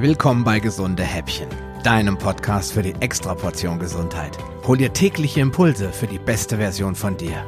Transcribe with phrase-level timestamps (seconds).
[0.00, 1.50] Willkommen bei Gesunde Häppchen,
[1.84, 4.38] deinem Podcast für die Extraportion Gesundheit.
[4.66, 7.44] Hol dir tägliche Impulse für die beste Version von dir.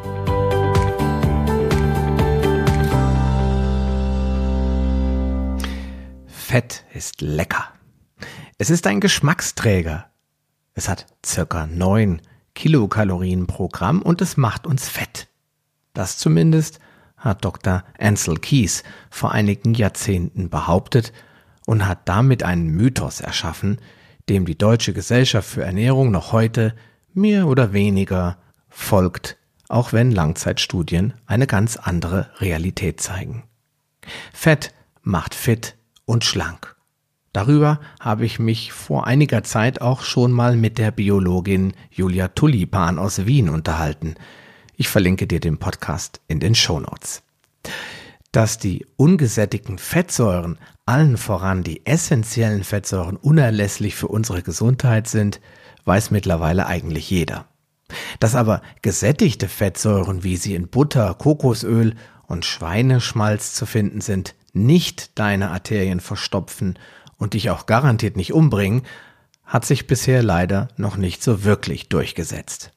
[6.27, 7.73] Fett ist lecker.
[8.59, 10.11] Es ist ein Geschmacksträger.
[10.75, 12.21] Es hat circa 9
[12.55, 15.29] Kilokalorien pro Gramm und es macht uns fett.
[15.95, 16.81] Das zumindest
[17.17, 17.83] hat Dr.
[17.99, 21.15] Ansel Keys vor einigen Jahrzehnten behauptet
[21.67, 23.79] und hat damit einen Mythos erschaffen,
[24.29, 26.75] dem die Deutsche Gesellschaft für Ernährung noch heute
[27.15, 28.39] mehr oder weniger
[28.69, 29.37] folgt,
[29.69, 33.45] auch wenn Langzeitstudien eine ganz andere Realität zeigen.
[34.33, 36.77] Fett macht fit und schlank.
[37.33, 42.99] Darüber habe ich mich vor einiger Zeit auch schon mal mit der Biologin Julia Tulipan
[42.99, 44.17] aus Wien unterhalten.
[44.77, 47.23] Ich verlinke dir den Podcast in den Show Notes.
[48.33, 55.41] Dass die ungesättigten Fettsäuren, allen voran die essentiellen Fettsäuren, unerlässlich für unsere Gesundheit sind,
[55.85, 57.47] weiß mittlerweile eigentlich jeder.
[58.21, 61.95] Dass aber gesättigte Fettsäuren, wie sie in Butter, Kokosöl
[62.27, 66.79] und Schweineschmalz zu finden sind, nicht deine Arterien verstopfen
[67.19, 68.83] und dich auch garantiert nicht umbringen,
[69.45, 72.73] hat sich bisher leider noch nicht so wirklich durchgesetzt.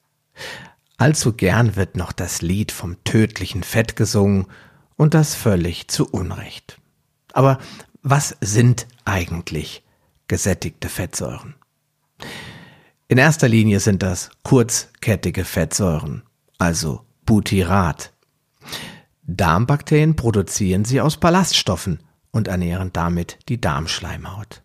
[0.98, 4.46] Allzu gern wird noch das Lied vom tödlichen Fett gesungen
[4.96, 6.78] und das völlig zu Unrecht.
[7.32, 7.58] Aber
[8.02, 9.82] was sind eigentlich
[10.28, 11.54] gesättigte Fettsäuren?
[13.08, 16.22] In erster Linie sind das kurzkettige Fettsäuren,
[16.58, 18.12] also Butyrat.
[19.24, 22.00] Darmbakterien produzieren sie aus Ballaststoffen
[22.30, 24.62] und ernähren damit die Darmschleimhaut.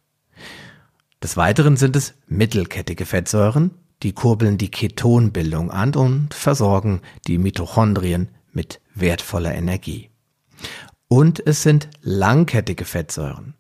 [1.22, 3.72] Des Weiteren sind es mittelkettige Fettsäuren,
[4.04, 10.11] die kurbeln die Ketonbildung an und versorgen die Mitochondrien mit wertvoller Energie.
[11.12, 13.56] Und es sind langkettige Fettsäuren.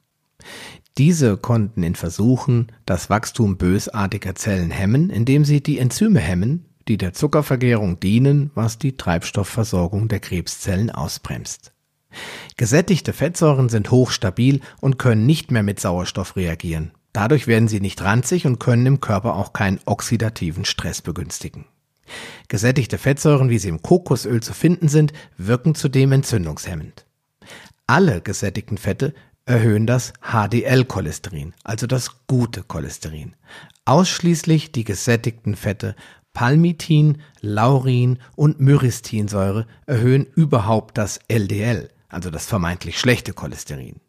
[0.97, 6.95] Diese konnten in Versuchen das Wachstum bösartiger Zellen hemmen, indem sie die Enzyme hemmen, die
[6.95, 11.73] der Zuckervergärung dienen, was die Treibstoffversorgung der Krebszellen ausbremst.
[12.55, 16.91] Gesättigte Fettsäuren sind hochstabil und können nicht mehr mit Sauerstoff reagieren.
[17.11, 21.65] Dadurch werden sie nicht ranzig und können im Körper auch keinen oxidativen Stress begünstigen.
[22.47, 27.05] Gesättigte Fettsäuren, wie sie im Kokosöl zu finden sind, wirken zudem entzündungshemmend.
[27.91, 29.13] Alle gesättigten Fette
[29.43, 33.35] erhöhen das HDL-Cholesterin, also das gute Cholesterin.
[33.83, 35.97] Ausschließlich die gesättigten Fette
[36.31, 43.99] Palmitin, Laurin und Myristinsäure erhöhen überhaupt das LDL, also das vermeintlich schlechte Cholesterin.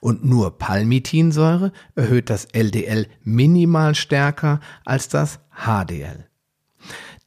[0.00, 6.26] Und nur Palmitinsäure erhöht das LDL minimal stärker als das HDL.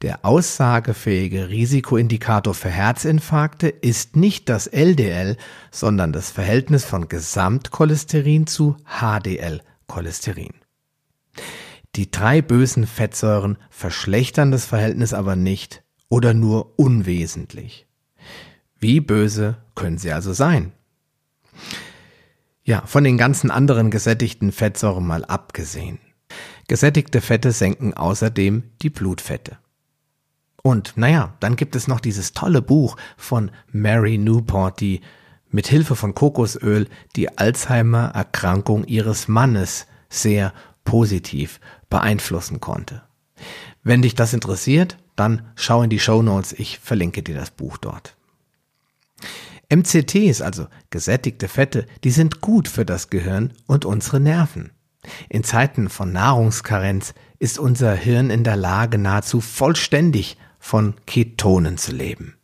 [0.02, 5.36] Der aussagefähige Risikoindikator für Herzinfarkte ist nicht das LDL,
[5.70, 10.54] sondern das Verhältnis von Gesamtcholesterin zu HDL-Cholesterin.
[11.96, 17.86] Die drei bösen Fettsäuren verschlechtern das Verhältnis aber nicht oder nur unwesentlich.
[18.78, 20.72] Wie böse können sie also sein?
[22.62, 25.98] Ja, von den ganzen anderen gesättigten Fettsäuren mal abgesehen.
[26.68, 29.58] Gesättigte Fette senken außerdem die Blutfette.
[30.62, 35.00] Und naja, dann gibt es noch dieses tolle Buch von Mary Newport, die
[35.50, 40.52] mit Hilfe von Kokosöl die Alzheimer-Erkrankung ihres Mannes sehr
[40.84, 43.02] positiv beeinflussen konnte.
[43.82, 47.78] Wenn dich das interessiert, dann schau in die Show Notes, ich verlinke dir das Buch
[47.78, 48.16] dort.
[49.70, 54.72] MCTs, also gesättigte Fette, die sind gut für das Gehirn und unsere Nerven.
[55.28, 61.92] In Zeiten von Nahrungskarenz ist unser Hirn in der Lage, nahezu vollständig von Ketonen zu
[61.92, 62.36] leben.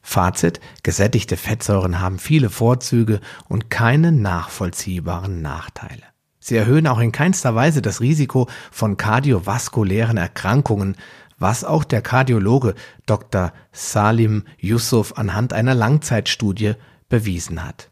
[0.00, 6.02] Fazit, gesättigte Fettsäuren haben viele Vorzüge und keine nachvollziehbaren Nachteile.
[6.38, 10.96] Sie erhöhen auch in keinster Weise das Risiko von kardiovaskulären Erkrankungen,
[11.38, 12.74] was auch der Kardiologe
[13.04, 13.52] Dr.
[13.72, 16.74] Salim Yusuf anhand einer Langzeitstudie
[17.08, 17.90] bewiesen hat.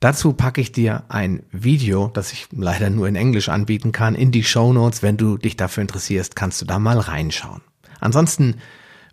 [0.00, 4.30] Dazu packe ich dir ein Video, das ich leider nur in Englisch anbieten kann, in
[4.30, 5.02] die Show Notes.
[5.02, 7.62] Wenn du dich dafür interessierst, kannst du da mal reinschauen.
[8.00, 8.56] Ansonsten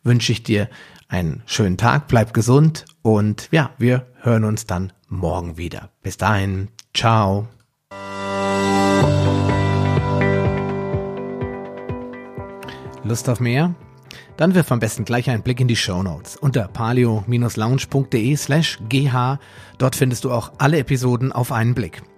[0.04, 0.70] wünsche ich dir
[1.08, 5.90] einen schönen Tag, bleib gesund und ja, wir hören uns dann morgen wieder.
[6.02, 7.48] Bis dahin, ciao.
[13.04, 13.76] Lust auf mehr?
[14.38, 19.38] Dann wirf am besten gleich einen Blick in die Show Notes unter palio-lounge.de slash gh.
[19.78, 22.02] Dort findest du auch alle Episoden auf einen Blick.